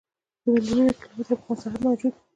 په 0.41 0.47
میلیونونو 0.53 0.91
کیلومترو 0.99 1.39
په 1.41 1.45
مساحت 1.49 1.79
موجود 1.85 2.13
و. 2.15 2.19